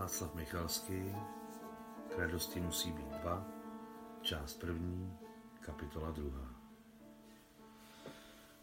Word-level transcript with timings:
Václav 0.00 0.34
Michalský, 0.34 1.14
k 2.08 2.18
radosti 2.18 2.60
musí 2.60 2.92
být 2.92 3.06
dva, 3.06 3.48
část 4.22 4.60
první, 4.60 5.18
kapitola 5.60 6.10
druhá. 6.10 6.54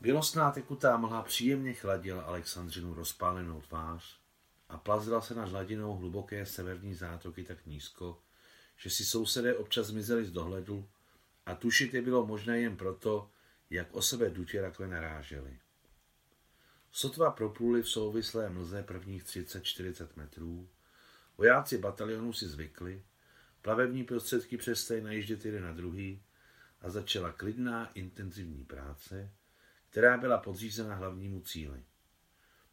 Bělostná 0.01 0.51
tekutá 0.51 0.97
mlha 0.97 1.21
příjemně 1.21 1.73
chladila 1.73 2.23
Alexandřinu 2.23 2.93
rozpálenou 2.93 3.61
tvář 3.61 4.19
a 4.69 4.77
plazila 4.77 5.21
se 5.21 5.35
nad 5.35 5.49
hladinou 5.49 5.93
hluboké 5.93 6.45
severní 6.45 6.93
zátoky 6.93 7.43
tak 7.43 7.65
nízko, 7.65 8.21
že 8.77 8.89
si 8.89 9.05
sousedé 9.05 9.57
občas 9.57 9.87
zmizeli 9.87 10.25
z 10.25 10.31
dohledu 10.31 10.89
a 11.45 11.55
tušit 11.55 11.93
je 11.93 12.01
bylo 12.01 12.25
možné 12.25 12.59
jen 12.59 12.77
proto, 12.77 13.29
jak 13.69 13.87
o 13.91 14.01
sebe 14.01 14.29
dutě 14.29 14.61
rakle 14.61 14.87
naráželi. 14.87 15.59
Sotva 16.91 17.31
propluli 17.31 17.81
v 17.81 17.89
souvislé 17.89 18.49
mlze 18.49 18.83
prvních 18.83 19.23
30-40 19.23 20.07
metrů, 20.15 20.69
vojáci 21.37 21.77
batalionu 21.77 22.33
si 22.33 22.47
zvykli, 22.47 23.03
plavební 23.61 24.03
prostředky 24.03 24.57
přestaly 24.57 25.01
najíždět 25.01 25.45
jeden 25.45 25.63
na 25.63 25.73
druhý 25.73 26.23
a 26.81 26.89
začala 26.89 27.31
klidná 27.31 27.91
intenzivní 27.91 28.65
práce, 28.65 29.31
která 29.89 30.17
byla 30.17 30.37
podřízena 30.37 30.95
hlavnímu 30.95 31.41
cíli. 31.41 31.83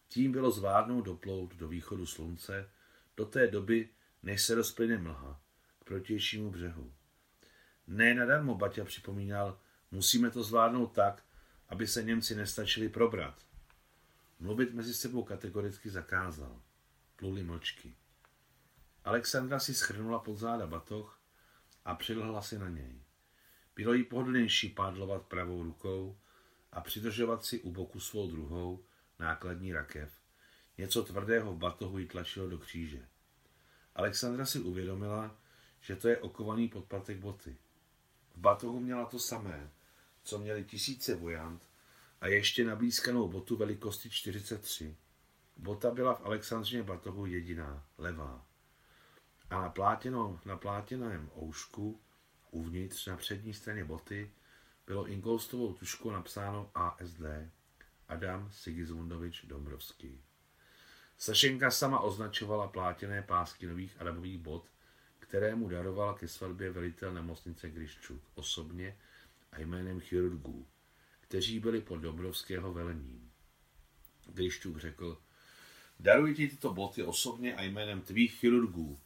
Tím 0.08 0.32
bylo 0.32 0.50
zvládnout 0.50 1.02
doplout 1.02 1.56
do 1.56 1.68
východu 1.68 2.06
slunce 2.06 2.70
do 3.16 3.26
té 3.26 3.46
doby, 3.46 3.88
než 4.22 4.42
se 4.42 4.54
rozplyne 4.54 4.98
mlha 4.98 5.40
k 5.80 5.84
protějšímu 5.84 6.50
břehu. 6.50 6.92
Ne 7.86 8.14
nadarmo 8.14 8.54
Baťa 8.54 8.84
připomínal, 8.84 9.60
musíme 9.90 10.30
to 10.30 10.42
zvládnout 10.42 10.92
tak, 10.92 11.22
aby 11.68 11.86
se 11.86 12.02
Němci 12.02 12.34
nestačili 12.34 12.88
probrat. 12.88 13.46
Mluvit 14.40 14.74
mezi 14.74 14.94
sebou 14.94 15.22
kategoricky 15.22 15.90
zakázal. 15.90 16.62
Pluli 17.16 17.42
mlčky. 17.42 17.96
Alexandra 19.04 19.60
si 19.60 19.74
schrnula 19.74 20.18
pod 20.18 20.36
záda 20.36 20.66
batoh 20.66 21.20
a 21.84 21.94
přilhla 21.94 22.42
si 22.42 22.58
na 22.58 22.68
něj. 22.68 23.02
Bylo 23.76 23.92
jí 23.92 24.04
pohodlnější 24.04 24.68
pádlovat 24.68 25.22
pravou 25.22 25.62
rukou 25.62 26.18
a 26.72 26.80
přidržovat 26.80 27.44
si 27.44 27.60
u 27.60 27.72
boku 27.72 28.00
svou 28.00 28.30
druhou 28.30 28.84
nákladní 29.18 29.72
rakev. 29.72 30.12
Něco 30.78 31.02
tvrdého 31.02 31.52
v 31.52 31.58
batohu 31.58 31.98
jí 31.98 32.08
tlačilo 32.08 32.48
do 32.48 32.58
kříže. 32.58 33.08
Alexandra 33.94 34.46
si 34.46 34.60
uvědomila, 34.60 35.36
že 35.80 35.96
to 35.96 36.08
je 36.08 36.18
okovaný 36.18 36.68
podpatek 36.68 37.18
boty. 37.18 37.56
V 38.34 38.38
batohu 38.38 38.80
měla 38.80 39.06
to 39.06 39.18
samé, 39.18 39.70
co 40.22 40.38
měli 40.38 40.64
tisíce 40.64 41.14
vojant 41.14 41.68
a 42.20 42.26
ještě 42.26 42.64
nablízkanou 42.64 43.28
botu 43.28 43.56
velikosti 43.56 44.10
43. 44.10 44.96
Bota 45.56 45.90
byla 45.90 46.14
v 46.14 46.24
Alexandřině 46.24 46.82
batohu 46.82 47.26
jediná, 47.26 47.86
levá. 47.98 48.53
A 49.50 49.62
na, 49.62 49.68
plátěno, 49.68 50.40
na 50.44 50.56
plátěném 50.56 51.30
oušku, 51.42 52.00
uvnitř 52.50 53.06
na 53.06 53.16
přední 53.16 53.54
straně 53.54 53.84
boty, 53.84 54.30
bylo 54.86 55.06
inkoustovou 55.06 55.72
tuškou 55.72 56.10
napsáno 56.10 56.70
ASD. 56.74 57.22
Adam 58.08 58.50
Sigismundovič 58.52 59.44
Dombrovský. 59.44 60.20
Sašenka 61.18 61.70
sama 61.70 62.00
označovala 62.00 62.68
plátěné 62.68 63.22
pásky 63.22 63.66
nových 63.66 64.00
Adamových 64.00 64.38
bot, 64.38 64.64
které 65.18 65.54
mu 65.54 65.68
daroval 65.68 66.14
ke 66.14 66.28
svatbě 66.28 66.70
velitel 66.70 67.14
nemocnice 67.14 67.70
Griščuk 67.70 68.22
osobně 68.34 68.98
a 69.52 69.60
jménem 69.60 70.00
chirurgů, 70.00 70.66
kteří 71.20 71.60
byli 71.60 71.80
pod 71.80 71.96
Dobrovského 71.96 72.72
velením. 72.72 73.32
Griščuk 74.26 74.78
řekl, 74.78 75.22
daruji 76.00 76.34
ti 76.34 76.48
tyto 76.48 76.72
boty 76.72 77.02
osobně 77.02 77.56
a 77.56 77.62
jménem 77.62 78.00
tvých 78.00 78.32
chirurgů 78.32 78.98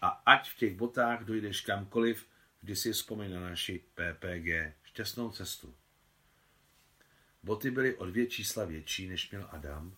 a 0.00 0.08
ať 0.08 0.50
v 0.50 0.56
těch 0.56 0.76
botách 0.76 1.24
dojdeš 1.24 1.60
kamkoliv, 1.60 2.26
vždy 2.62 2.76
si 2.76 2.92
vzpomeň 2.92 3.34
na 3.34 3.40
naši 3.40 3.84
PPG. 3.94 4.74
Šťastnou 4.82 5.30
cestu. 5.30 5.74
Boty 7.42 7.70
byly 7.70 7.96
o 7.96 8.06
dvě 8.06 8.26
čísla 8.26 8.64
větší, 8.64 9.08
než 9.08 9.30
měl 9.30 9.48
Adam, 9.50 9.96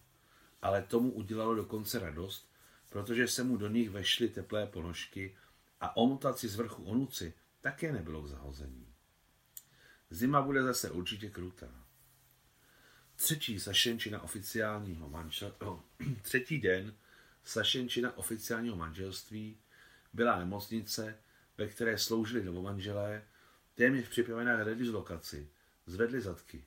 ale 0.63 0.83
tomu 0.83 1.13
udělalo 1.13 1.55
dokonce 1.55 1.99
radost, 1.99 2.53
protože 2.89 3.29
se 3.29 3.45
mu 3.45 3.57
do 3.57 3.69
nich 3.69 3.91
vešly 3.91 4.29
teplé 4.29 4.67
ponožky 4.67 5.37
a 5.81 5.97
omotat 5.97 6.39
si 6.39 6.49
z 6.49 6.57
vrchu 6.57 6.85
onuci 6.85 7.35
také 7.61 7.93
nebylo 7.93 8.23
k 8.23 8.29
zahození. 8.29 8.95
Zima 10.11 10.43
bude 10.43 10.63
zase 10.63 10.91
určitě 10.91 11.31
krutá. 11.31 11.85
Třetí 13.17 13.61
sašenčina 13.61 14.23
oficiálního 14.23 15.09
manžel... 15.09 15.55
oh, 15.61 15.81
třetí 16.23 16.59
den 16.59 16.95
sašenčina 17.45 18.17
oficiálního 18.17 18.77
manželství 18.77 19.59
byla 20.13 20.39
nemocnice, 20.39 21.19
ve 21.59 21.67
které 21.67 21.99
sloužili 21.99 22.45
novomanželé, 22.45 23.23
téměř 23.75 24.09
připravená 24.09 24.57
k 24.57 24.67
redislokaci, 24.67 25.51
zvedli 25.87 26.21
zadky. 26.21 26.65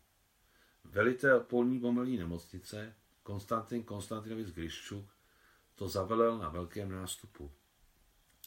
Velitel 0.83 1.39
polní 1.39 1.79
pomelní 1.79 2.17
nemocnice, 2.17 2.95
Konstantin 3.23 3.83
Konstantinovic 3.83 4.51
Gryščuk, 4.51 5.06
to 5.75 5.89
zavelel 5.89 6.38
na 6.38 6.50
velkém 6.50 6.91
nástupu. 6.91 7.51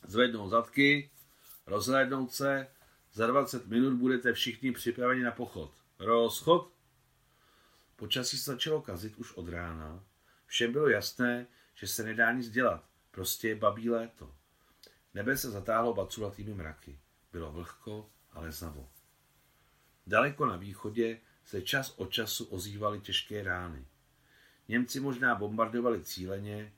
Zvednou 0.06 0.48
zadky, 0.48 1.10
rozhlédnout 1.66 2.32
se, 2.32 2.66
za 3.12 3.26
20 3.26 3.66
minut 3.66 3.94
budete 3.94 4.32
všichni 4.32 4.72
připraveni 4.72 5.22
na 5.22 5.30
pochod. 5.30 5.74
Rozchod? 5.98 6.72
Počasí 7.96 8.38
se 8.38 8.50
začalo 8.50 8.82
kazit 8.82 9.16
už 9.16 9.32
od 9.32 9.48
rána. 9.48 10.04
Všem 10.46 10.72
bylo 10.72 10.88
jasné, 10.88 11.46
že 11.74 11.86
se 11.86 12.02
nedá 12.02 12.32
nic 12.32 12.50
dělat. 12.50 12.84
Prostě 13.10 13.48
je 13.48 13.54
babí 13.54 13.90
léto. 13.90 14.37
Nebe 15.14 15.36
se 15.36 15.50
zatáhlo 15.50 15.94
baculatými 15.94 16.54
mraky. 16.54 16.98
Bylo 17.32 17.52
vlhko, 17.52 18.10
ale 18.32 18.52
znavo. 18.52 18.88
Daleko 20.06 20.46
na 20.46 20.56
východě 20.56 21.20
se 21.44 21.62
čas 21.62 21.94
od 21.96 22.10
času 22.12 22.44
ozývaly 22.44 23.00
těžké 23.00 23.42
rány. 23.42 23.86
Němci 24.68 25.00
možná 25.00 25.34
bombardovali 25.34 26.04
cíleně 26.04 26.72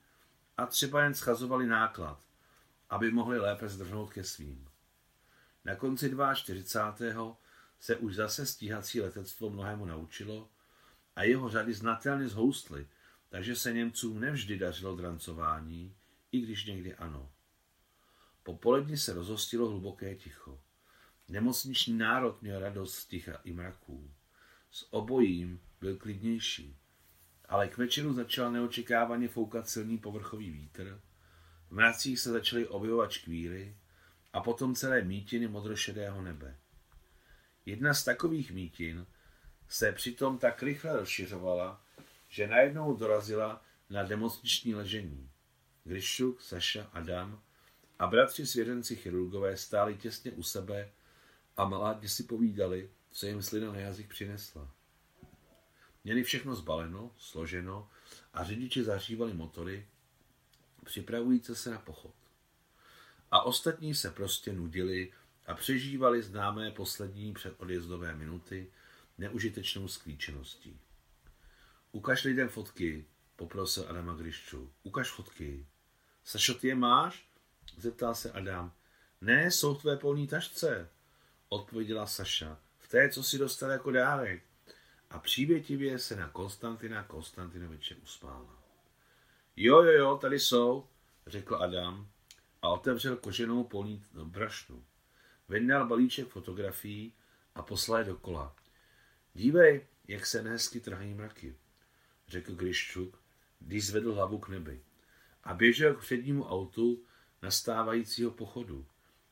a 0.57 0.65
třeba 0.65 1.03
jen 1.03 1.13
schazovali 1.13 1.67
náklad, 1.67 2.19
aby 2.89 3.11
mohli 3.11 3.39
lépe 3.39 3.69
zdrhnout 3.69 4.13
ke 4.13 4.23
svým. 4.23 4.69
Na 5.65 5.75
konci 5.75 6.15
42. 6.33 7.37
se 7.79 7.95
už 7.95 8.15
zase 8.15 8.45
stíhací 8.45 9.01
letectvo 9.01 9.49
mnohému 9.49 9.85
naučilo 9.85 10.49
a 11.15 11.23
jeho 11.23 11.49
řady 11.49 11.73
znatelně 11.73 12.27
zhoustly, 12.27 12.87
takže 13.29 13.55
se 13.55 13.73
Němcům 13.73 14.19
nevždy 14.19 14.57
dařilo 14.57 14.95
drancování, 14.95 15.95
i 16.31 16.41
když 16.41 16.65
někdy 16.65 16.95
ano. 16.95 17.31
Po 18.43 18.55
poledni 18.57 18.97
se 18.97 19.13
rozhostilo 19.13 19.69
hluboké 19.69 20.15
ticho. 20.15 20.61
Nemocniční 21.27 21.97
národ 21.97 22.41
měl 22.41 22.59
radost 22.59 22.95
z 22.95 23.05
ticha 23.05 23.39
i 23.43 23.53
mraků. 23.53 24.11
S 24.71 24.93
obojím 24.93 25.61
byl 25.79 25.97
klidnější. 25.97 26.77
Ale 27.45 27.67
k 27.67 27.77
večeru 27.77 28.13
začal 28.13 28.51
neočekávaně 28.51 29.27
foukat 29.27 29.69
silný 29.69 29.97
povrchový 29.97 30.51
vítr, 30.51 31.01
v 31.71 31.73
mracích 31.73 32.19
se 32.19 32.31
začaly 32.31 32.67
objevovat 32.67 33.11
škvíry 33.11 33.77
a 34.33 34.41
potom 34.41 34.75
celé 34.75 35.01
mítiny 35.01 35.47
modrošedého 35.47 36.21
nebe. 36.21 36.57
Jedna 37.65 37.93
z 37.93 38.03
takových 38.03 38.51
mítin 38.51 39.05
se 39.67 39.91
přitom 39.91 40.37
tak 40.37 40.63
rychle 40.63 40.97
rozšiřovala, 40.97 41.85
že 42.27 42.47
najednou 42.47 42.95
dorazila 42.95 43.61
na 43.89 44.03
nemocniční 44.03 44.75
ležení. 44.75 45.31
Gryšuk, 45.83 46.41
Saša, 46.41 46.89
Adam 46.93 47.41
a 48.01 48.07
bratři 48.07 48.47
svěřenci 48.47 48.95
chirurgové 48.95 49.57
stáli 49.57 49.95
těsně 49.95 50.31
u 50.31 50.43
sebe 50.43 50.91
a 51.57 51.65
maládně 51.65 52.09
si 52.09 52.23
povídali, 52.23 52.89
co 53.11 53.25
jim 53.25 53.41
slina 53.41 53.71
na 53.71 53.79
jazyk 53.79 54.09
přinesla. 54.09 54.71
Měli 56.03 56.23
všechno 56.23 56.55
zbaleno, 56.55 57.11
složeno 57.17 57.89
a 58.33 58.43
řidiči 58.43 58.83
zahřívali 58.83 59.33
motory, 59.33 59.87
připravující 60.85 61.55
se 61.55 61.71
na 61.71 61.79
pochod. 61.79 62.13
A 63.31 63.41
ostatní 63.41 63.95
se 63.95 64.11
prostě 64.11 64.53
nudili 64.53 65.13
a 65.45 65.53
přežívali 65.53 66.23
známé 66.23 66.71
poslední 66.71 67.33
předodjezdové 67.33 68.15
minuty 68.15 68.71
neužitečnou 69.17 69.87
sklíčeností. 69.87 70.79
Ukaž 71.91 72.23
lidem 72.23 72.49
fotky, 72.49 73.05
poprosil 73.35 73.85
Adama 73.89 74.13
Gryšču. 74.13 74.71
Ukaž 74.83 75.09
fotky. 75.09 75.65
Sašo, 76.23 76.53
ty 76.53 76.67
je 76.67 76.75
máš? 76.75 77.30
Zeptal 77.77 78.15
se 78.15 78.31
Adam. 78.31 78.71
Ne, 79.21 79.51
jsou 79.51 79.73
v 79.73 79.81
tvé 79.81 79.97
polní 79.97 80.27
tašce, 80.27 80.89
odpověděla 81.49 82.07
Saša. 82.07 82.59
V 82.77 82.87
té, 82.87 83.09
co 83.09 83.23
si 83.23 83.37
dostal 83.37 83.69
jako 83.69 83.91
dárek. 83.91 84.43
A 85.09 85.19
přívětivě 85.19 85.99
se 85.99 86.15
na 86.15 86.29
Konstantina 86.29 87.03
Konstantinoviče 87.03 87.95
usmála. 87.95 88.63
Jo, 89.55 89.83
jo, 89.83 89.91
jo, 89.91 90.17
tady 90.17 90.39
jsou, 90.39 90.87
řekl 91.27 91.55
Adam 91.55 92.09
a 92.61 92.69
otevřel 92.69 93.15
koženou 93.15 93.63
polní 93.63 94.05
brašnu. 94.23 94.85
Vyndal 95.49 95.87
balíček 95.87 96.27
fotografií 96.27 97.13
a 97.55 97.61
poslal 97.61 97.99
je 97.99 98.05
dokola. 98.05 98.55
Dívej, 99.33 99.87
jak 100.07 100.25
se 100.25 100.43
nehezky 100.43 100.79
trhají 100.79 101.13
mraky, 101.13 101.55
řekl 102.27 102.55
Gryščuk, 102.55 103.19
když 103.59 103.85
zvedl 103.85 104.13
hlavu 104.13 104.39
k 104.39 104.49
nebi. 104.49 104.81
a 105.43 105.53
běžel 105.53 105.93
k 105.93 105.99
přednímu 105.99 106.45
autu 106.45 107.03
nastávajícího 107.41 108.31
pochodu. 108.31 108.85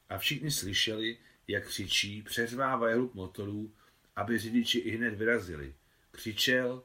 A 0.09 0.17
všichni 0.17 0.51
slyšeli, 0.51 1.17
jak 1.47 1.67
křičí, 1.67 2.21
přeřvávají 2.21 2.95
hluk 2.95 3.13
motorů, 3.13 3.73
aby 4.15 4.37
řidiči 4.37 4.79
i 4.79 4.97
hned 4.97 5.13
vyrazili. 5.13 5.75
Křičel, 6.11 6.83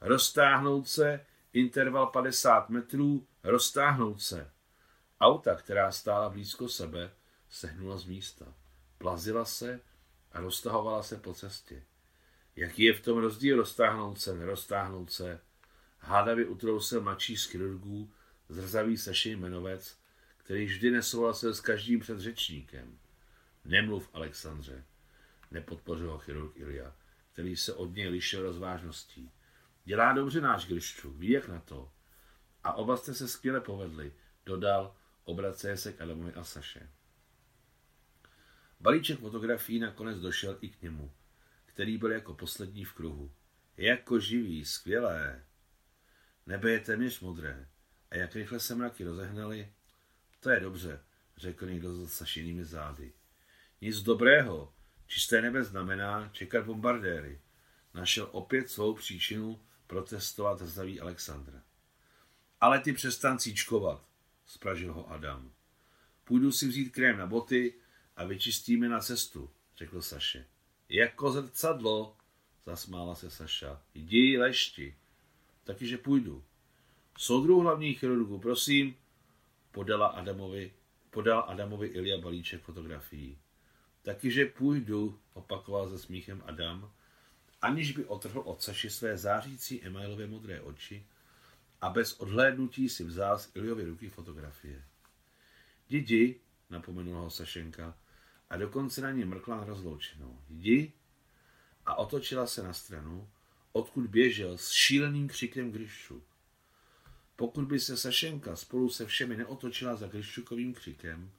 roztáhnout 0.00 0.88
se, 0.88 1.26
interval 1.52 2.06
50 2.06 2.70
metrů, 2.70 3.26
roztáhnout 3.44 4.22
se. 4.22 4.50
Auta, 5.20 5.54
která 5.54 5.92
stála 5.92 6.28
blízko 6.28 6.68
sebe, 6.68 7.10
sehnula 7.50 7.96
z 7.96 8.04
místa. 8.04 8.54
Plazila 8.98 9.44
se 9.44 9.80
a 10.32 10.40
roztahovala 10.40 11.02
se 11.02 11.16
po 11.16 11.34
cestě. 11.34 11.82
Jaký 12.56 12.82
je 12.82 12.94
v 12.94 13.00
tom 13.00 13.18
rozdíl 13.18 13.56
roztáhnout 13.56 14.20
se, 14.20 14.36
neroztáhnout 14.36 15.12
se? 15.12 15.40
Hádavě 15.98 16.46
utrousil 16.46 17.00
mladší 17.00 17.36
z 17.36 17.44
chirurgů, 17.44 18.10
zrzavý 18.48 18.96
Saši 18.96 19.30
jmenovec, 19.30 19.98
který 20.46 20.64
vždy 20.64 20.90
nesouhlasil 20.90 21.54
s 21.54 21.60
každým 21.60 22.00
předřečníkem. 22.00 22.98
Nemluv, 23.64 24.10
Alexandře, 24.12 24.84
nepodpořil 25.50 26.10
ho 26.10 26.18
chirurg 26.18 26.56
Ilja, 26.56 26.94
který 27.32 27.56
se 27.56 27.74
od 27.74 27.94
něj 27.94 28.08
lišil 28.08 28.42
rozvážností. 28.42 29.30
Dělá 29.84 30.12
dobře 30.12 30.40
náš 30.40 30.66
Grišču, 30.66 31.10
ví 31.12 31.30
jak 31.30 31.48
na 31.48 31.60
to. 31.60 31.90
A 32.64 32.72
oba 32.72 32.96
jste 32.96 33.14
se 33.14 33.28
skvěle 33.28 33.60
povedli, 33.60 34.12
dodal, 34.46 34.96
obraceje 35.24 35.76
se 35.76 35.92
k 35.92 36.00
Adamovi 36.00 36.34
a 36.34 36.44
Saše. 36.44 36.90
Balíček 38.80 39.18
fotografií 39.18 39.78
nakonec 39.78 40.18
došel 40.18 40.58
i 40.60 40.68
k 40.68 40.82
němu, 40.82 41.12
který 41.64 41.98
byl 41.98 42.12
jako 42.12 42.34
poslední 42.34 42.84
v 42.84 42.92
kruhu. 42.92 43.32
Jako 43.76 44.20
živý, 44.20 44.64
skvělé. 44.64 45.44
Nebe 46.46 46.70
je 46.70 46.80
téměř 46.80 47.20
modré. 47.20 47.68
A 48.10 48.16
jak 48.16 48.34
rychle 48.34 48.60
se 48.60 48.74
mraky 48.74 49.04
rozehnali, 49.04 49.72
to 50.46 50.50
je 50.50 50.60
dobře, 50.60 51.00
řekl 51.36 51.66
někdo 51.66 51.94
za 51.94 52.08
Sašinými 52.08 52.64
zády. 52.64 53.12
Nic 53.80 54.02
dobrého. 54.02 54.74
Čisté 55.06 55.42
nebe 55.42 55.64
znamená 55.64 56.28
čekat 56.32 56.66
bombardéry. 56.66 57.40
Našel 57.94 58.28
opět 58.32 58.70
svou 58.70 58.94
příčinu 58.94 59.60
protestovat 59.86 60.62
zdraví 60.62 61.00
Alexandra. 61.00 61.62
Ale 62.60 62.80
ty 62.80 62.92
přestan 62.92 63.38
cíčkovat, 63.38 64.08
spražil 64.46 64.92
ho 64.92 65.10
Adam. 65.10 65.52
Půjdu 66.24 66.52
si 66.52 66.68
vzít 66.68 66.90
krém 66.90 67.18
na 67.18 67.26
boty 67.26 67.74
a 68.16 68.24
vyčistíme 68.24 68.88
na 68.88 69.00
cestu, 69.00 69.50
řekl 69.76 70.02
Saše. 70.02 70.46
Jako 70.88 71.32
zrcadlo, 71.32 72.16
zasmála 72.66 73.14
se 73.14 73.30
Saša. 73.30 73.82
Jdi, 73.94 74.38
lešti. 74.38 74.96
Takyže 75.64 75.98
půjdu. 75.98 76.44
Soudruh 77.18 77.62
hlavních 77.62 77.98
chirurgů, 77.98 78.38
prosím, 78.38 78.96
podala 79.76 80.06
Adamovi, 80.06 80.72
podal 81.10 81.44
Adamovi 81.48 81.86
Ilia 81.88 82.18
balíček 82.18 82.62
fotografií. 82.62 83.38
Takyže 84.02 84.46
půjdu, 84.46 85.18
opakoval 85.34 85.90
se 85.90 85.98
smíchem 85.98 86.42
Adam, 86.46 86.92
aniž 87.62 87.92
by 87.92 88.04
otrhl 88.04 88.40
od 88.40 88.62
Saši 88.62 88.90
své 88.90 89.18
zářící 89.18 89.84
emailové 89.84 90.26
modré 90.26 90.60
oči 90.60 91.06
a 91.80 91.90
bez 91.90 92.20
odhlédnutí 92.20 92.88
si 92.88 93.04
vzal 93.04 93.38
z 93.38 93.50
Iliovy 93.54 93.84
ruky 93.84 94.08
fotografie. 94.08 94.84
Jdi, 95.88 96.40
napomenul 96.70 97.14
ho 97.20 97.30
Sašenka 97.30 97.98
a 98.50 98.56
dokonce 98.56 99.00
na 99.00 99.10
ní 99.10 99.24
mrkla 99.24 99.64
rozloučenou. 99.64 100.38
Jdi 100.48 100.92
a 101.86 101.94
otočila 101.94 102.46
se 102.46 102.62
na 102.62 102.72
stranu, 102.72 103.28
odkud 103.72 104.06
běžel 104.06 104.58
s 104.58 104.70
šíleným 104.70 105.28
křikem 105.28 105.72
Gryšu. 105.72 106.22
Pokud 107.36 107.64
by 107.64 107.80
se 107.80 107.96
Sašenka 107.96 108.56
spolu 108.56 108.90
se 108.90 109.06
všemi 109.06 109.36
neotočila 109.36 109.96
za 109.96 110.06
Gryščukovým 110.06 110.74
křikem, 110.74 111.30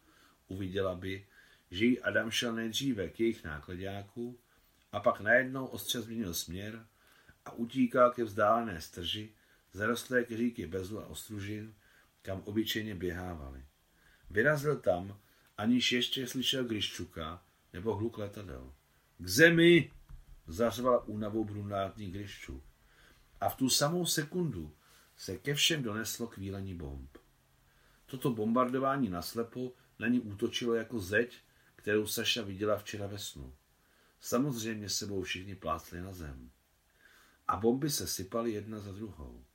uviděla 0.47 0.95
by, 0.95 1.27
že 1.71 1.85
jí 1.85 2.01
Adam 2.01 2.31
šel 2.31 2.55
nejdříve 2.55 3.09
k 3.09 3.19
jejich 3.19 3.43
nákladňáku 3.43 4.39
a 4.91 4.99
pak 4.99 5.19
najednou 5.19 5.65
ostře 5.65 6.01
změnil 6.01 6.33
směr 6.33 6.87
a 7.45 7.51
utíkal 7.51 8.11
ke 8.11 8.23
vzdálené 8.23 8.81
strži, 8.81 9.29
zarostlé 9.73 10.23
keříky 10.23 10.67
bezu 10.67 10.99
a 10.99 11.07
ostružin, 11.07 11.73
kam 12.21 12.41
obyčejně 12.45 12.95
běhávali. 12.95 13.65
Vyrazil 14.29 14.79
tam, 14.79 15.19
aniž 15.57 15.91
ještě 15.91 16.27
slyšel 16.27 16.63
Gryščuka 16.63 17.43
nebo 17.73 17.95
hluk 17.95 18.17
letadel. 18.17 18.73
K 19.17 19.27
zemi! 19.27 19.91
zařval 20.47 21.03
únavou 21.05 21.45
brunátný 21.45 22.11
Gryščuk. 22.11 22.63
A 23.41 23.49
v 23.49 23.55
tu 23.55 23.69
samou 23.69 24.05
sekundu 24.05 24.73
se 25.17 25.37
ke 25.37 25.53
všem 25.53 25.83
doneslo 25.83 26.27
kvílení 26.27 26.73
bomb. 26.73 27.17
Toto 28.05 28.29
bombardování 28.29 29.09
naslepo 29.09 29.73
na 29.99 30.07
ní 30.07 30.19
útočilo 30.19 30.73
jako 30.73 30.99
zeď, 30.99 31.37
kterou 31.75 32.07
Saša 32.07 32.41
viděla 32.41 32.77
včera 32.77 33.07
ve 33.07 33.17
snu. 33.17 33.53
Samozřejmě 34.19 34.89
sebou 34.89 35.21
všichni 35.21 35.55
plácli 35.55 36.01
na 36.01 36.13
zem. 36.13 36.51
A 37.47 37.55
bomby 37.55 37.89
se 37.89 38.07
sypaly 38.07 38.51
jedna 38.51 38.79
za 38.79 38.91
druhou. 38.91 39.45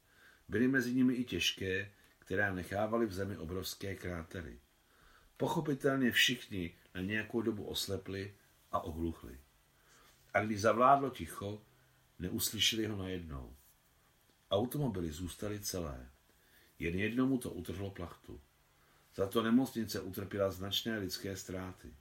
Byly 0.49 0.69
mezi 0.69 0.95
nimi 0.95 1.15
i 1.15 1.25
těžké, 1.25 1.93
které 2.19 2.55
nechávaly 2.55 3.07
v 3.07 3.13
zemi 3.13 3.37
obrovské 3.37 3.95
krátery. 3.95 4.61
Pochopitelně 5.37 6.11
všichni 6.11 6.75
na 6.95 7.01
nějakou 7.01 7.43
dobu 7.43 7.65
oslepli 7.65 8.35
a 8.73 8.81
ohluchli. 8.81 9.39
A 10.35 10.41
když 10.41 10.61
zavládlo 10.61 11.11
ticho, 11.11 11.63
neuslyšeli 12.19 12.87
ho 12.87 12.97
najednou. 12.97 13.57
Automobily 14.53 15.11
zůstaly 15.11 15.61
celé. 15.61 16.11
Jen 16.79 16.95
jednomu 16.95 17.39
to 17.39 17.51
utrhlo 17.51 17.91
plachtu. 17.91 18.41
Za 19.15 19.27
to 19.27 19.43
nemocnice 19.43 20.01
utrpěla 20.01 20.51
značné 20.51 20.99
lidské 20.99 21.37
ztráty. 21.37 21.95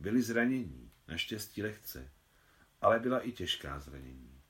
Byli 0.00 0.22
zranění, 0.22 0.92
naštěstí 1.08 1.62
lehce, 1.62 2.12
ale 2.80 3.00
byla 3.00 3.20
i 3.20 3.32
těžká 3.32 3.80
zranění. 3.80 4.40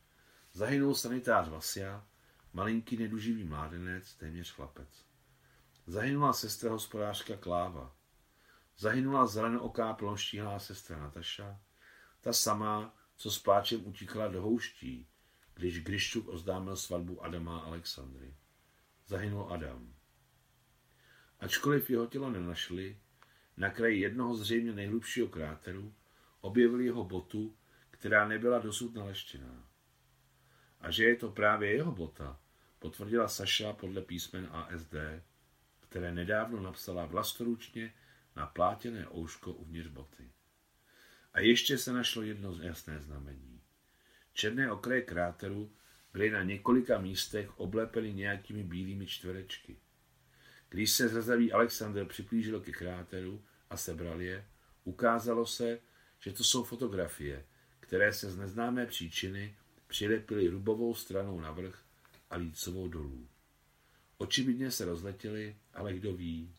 Zahynul 0.53 0.95
sanitář 0.95 1.49
Vasia, 1.49 2.07
malinký 2.53 2.97
neduživý 2.97 3.45
mládenec, 3.45 4.15
téměř 4.15 4.53
chlapec. 4.53 5.05
Zahynula 5.87 6.33
sestra 6.33 6.71
hospodářka 6.71 7.37
Kláva. 7.37 7.97
Zahynula 8.79 9.27
zelenooká 9.27 9.93
plonštíhlá 9.93 10.59
sestra 10.59 10.99
Nataša, 10.99 11.61
ta 12.21 12.33
samá, 12.33 12.97
co 13.17 13.31
s 13.31 13.39
pláčem 13.39 13.87
utíkala 13.87 14.29
do 14.29 14.43
houští, 14.43 15.09
když 15.57 15.85
Griščuk 15.85 16.29
oznámil 16.29 16.77
svatbu 16.77 17.25
Adama 17.25 17.59
a 17.59 17.63
Alexandry. 17.63 18.35
Zahynul 19.07 19.53
Adam. 19.53 19.95
Ačkoliv 21.41 21.91
jeho 21.91 22.07
tělo 22.07 22.31
nenašli, 22.31 22.97
na 23.57 23.71
kraji 23.71 24.01
jednoho 24.01 24.37
zřejmě 24.37 24.73
nejhlubšího 24.73 25.29
kráteru 25.29 25.95
objevili 26.41 26.85
jeho 26.85 27.05
botu, 27.05 27.57
která 27.91 28.29
nebyla 28.29 28.59
dosud 28.59 28.95
naleštěná. 28.95 29.69
A 30.81 30.91
že 30.91 31.05
je 31.05 31.17
to 31.17 31.31
právě 31.31 31.73
jeho 31.73 31.93
bota, 31.93 32.41
potvrdila 32.79 33.29
Saša 33.29 33.73
podle 33.73 34.03
písmen 34.03 34.49
ASD, 34.53 34.95
které 35.81 36.15
nedávno 36.15 36.63
napsala 36.63 37.07
vlastoručně 37.07 37.95
na 38.37 38.47
plátěné 38.47 39.09
ouško 39.09 39.53
uvnitř 39.53 39.89
boty. 39.89 40.33
A 41.33 41.41
ještě 41.41 41.79
se 41.79 41.93
našlo 41.93 42.23
jedno 42.23 42.59
jasné 42.63 43.01
znamení. 43.01 43.63
Černé 44.37 44.73
okraje 44.73 45.03
kráteru 45.03 45.73
byly 46.13 46.31
na 46.31 46.43
několika 46.43 46.99
místech 46.99 47.61
oblepeny 47.61 48.15
nějakými 48.15 48.63
bílými 48.63 49.07
čtverečky. 49.07 49.77
Když 50.69 50.91
se 50.91 51.09
zrzavý 51.09 51.53
Alexander 51.53 52.05
připlížil 52.05 52.61
ke 52.61 52.73
kráteru 52.73 53.43
a 53.71 53.77
sebral 53.77 54.21
je, 54.21 54.47
ukázalo 54.85 55.47
se, 55.47 55.79
že 56.21 56.33
to 56.33 56.45
jsou 56.45 56.65
fotografie, 56.65 57.45
které 57.81 58.13
se 58.13 58.31
z 58.31 58.37
neznámé 58.37 58.87
příčiny 58.87 59.57
přilepily 59.87 60.49
rubovou 60.49 60.95
stranou 60.95 61.41
navrch 61.41 61.83
a 62.31 62.37
lícovou 62.37 62.89
dolů. 62.89 63.29
Očividně 64.19 64.71
se 64.71 64.85
rozletěly, 64.85 65.57
ale 65.75 65.93
kdo 65.93 66.13
ví. 66.13 66.55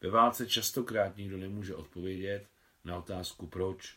Ve 0.00 0.10
válce 0.10 0.46
častokrát 0.46 1.16
nikdo 1.16 1.36
nemůže 1.36 1.74
odpovědět 1.74 2.46
na 2.84 2.98
otázku 2.98 3.46
proč. 3.46 3.96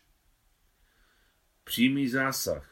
Přímý 1.63 2.07
zásah, 2.07 2.70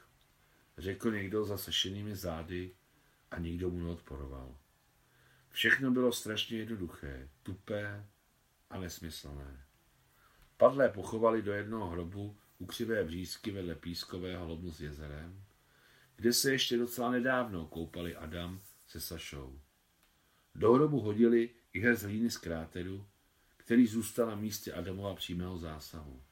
řekl 0.80 1.12
někdo 1.12 1.46
za 1.46 1.58
sešenými 1.58 2.16
zády 2.16 2.76
a 3.32 3.40
nikdo 3.40 3.70
mu 3.70 3.84
neodporoval. 3.84 4.58
Všechno 5.50 5.92
bylo 5.92 6.12
strašně 6.12 6.58
jednoduché, 6.58 7.30
tupé 7.44 8.06
a 8.70 8.80
nesmyslné. 8.80 9.66
Padlé 10.58 10.90
pochovali 10.90 11.42
do 11.42 11.54
jednoho 11.54 11.90
hrobu 11.90 12.38
u 12.58 12.66
křivé 12.66 13.04
vřízky 13.04 13.52
vedle 13.52 13.76
pískového 13.76 14.48
lomu 14.48 14.72
s 14.72 14.82
jezerem, 14.82 15.44
kde 16.16 16.34
se 16.34 16.52
ještě 16.52 16.78
docela 16.78 17.12
nedávno 17.12 17.66
koupali 17.66 18.16
Adam 18.16 18.62
se 18.88 19.02
Sašou. 19.02 19.60
Do 20.56 20.74
hrobu 20.74 21.00
hodili 21.00 21.50
i 21.74 21.80
hez 21.80 22.02
hlíny 22.02 22.32
z 22.32 22.38
kráteru, 22.38 23.08
který 23.58 23.88
zůstal 23.88 24.28
na 24.28 24.36
místě 24.36 24.74
Adamova 24.74 25.16
přímého 25.16 25.58
zásahu. 25.58 26.24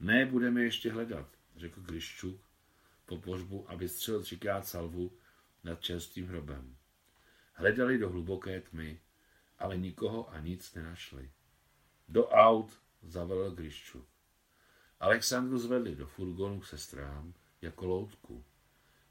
Ne, 0.00 0.26
budeme 0.26 0.62
ještě 0.62 0.92
hledat, 0.92 1.28
řekl 1.56 1.80
Gryščuk 1.80 2.49
po 3.10 3.16
požbu 3.16 3.70
a 3.70 3.74
vystřelil 3.74 4.22
třikrát 4.22 4.66
salvu 4.66 5.12
nad 5.64 5.80
čerstvým 5.80 6.26
hrobem. 6.26 6.76
Hledali 7.52 7.98
do 7.98 8.10
hluboké 8.10 8.60
tmy, 8.60 9.00
ale 9.58 9.76
nikoho 9.76 10.30
a 10.30 10.40
nic 10.40 10.74
nenašli. 10.74 11.30
Do 12.08 12.28
aut 12.28 12.80
zavelel 13.02 13.50
Gryščuk. 13.50 14.06
Alexandru 15.00 15.58
zvedli 15.58 15.96
do 15.96 16.06
furgonu 16.06 16.60
k 16.60 16.66
sestrám 16.66 17.34
jako 17.62 17.86
loutku. 17.86 18.44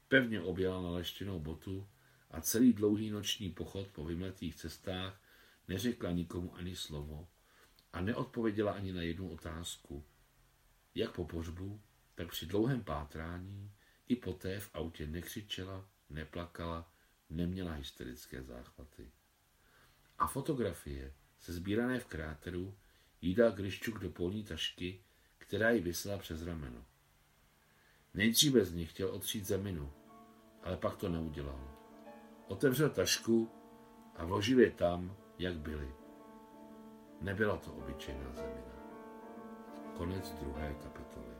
Pevně 0.08 0.40
objela 0.40 0.82
na 0.82 0.90
leštěnou 0.90 1.40
botu 1.40 1.88
a 2.30 2.40
celý 2.40 2.72
dlouhý 2.72 3.10
noční 3.10 3.50
pochod 3.50 3.88
po 3.88 4.04
vymletých 4.04 4.56
cestách 4.56 5.20
neřekla 5.68 6.10
nikomu 6.10 6.56
ani 6.56 6.76
slovo 6.76 7.28
a 7.92 8.00
neodpověděla 8.00 8.72
ani 8.72 8.92
na 8.92 9.02
jednu 9.02 9.32
otázku. 9.32 10.04
Jak 10.94 11.12
po 11.12 11.24
pořbu, 11.24 11.80
tak 12.14 12.28
při 12.28 12.46
dlouhém 12.46 12.84
pátrání 12.84 13.70
i 14.10 14.16
poté 14.16 14.60
v 14.60 14.70
autě 14.74 15.06
nekřičela, 15.06 15.88
neplakala, 16.10 16.92
neměla 17.30 17.72
hysterické 17.72 18.42
záchvaty. 18.42 19.10
A 20.18 20.26
fotografie, 20.26 21.14
se 21.40 21.52
sbírané 21.52 22.00
v 22.00 22.06
kráteru, 22.06 22.78
jí 23.20 23.34
dal 23.34 23.52
Gryščuk 23.52 23.98
do 23.98 24.10
polní 24.10 24.44
tašky, 24.44 25.04
která 25.38 25.70
jí 25.70 25.80
vysela 25.80 26.18
přes 26.18 26.42
rameno. 26.42 26.84
Nejdříve 28.14 28.64
z 28.64 28.72
nich 28.72 28.90
chtěl 28.90 29.08
otřít 29.08 29.46
zeminu, 29.46 29.92
ale 30.62 30.76
pak 30.76 30.96
to 30.96 31.08
neudělal. 31.08 31.78
Otevřel 32.48 32.90
tašku 32.90 33.50
a 34.16 34.24
vložil 34.24 34.60
je 34.60 34.70
tam, 34.70 35.16
jak 35.38 35.58
byly. 35.58 35.94
Nebyla 37.20 37.56
to 37.56 37.72
obyčejná 37.72 38.32
zemina. 38.32 38.74
Konec 39.96 40.30
druhé 40.30 40.74
kapitoly. 40.82 41.39